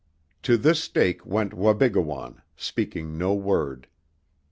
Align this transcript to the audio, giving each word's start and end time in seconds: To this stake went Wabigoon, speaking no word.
To 0.41 0.57
this 0.57 0.83
stake 0.83 1.27
went 1.27 1.53
Wabigoon, 1.53 2.41
speaking 2.57 3.19
no 3.19 3.35
word. 3.35 3.85